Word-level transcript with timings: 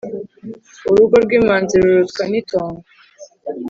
Urugo 0.89 1.15
rw’umwanzi 1.23 1.73
rurutwa 1.83 2.23
n’itongo. 2.31 2.81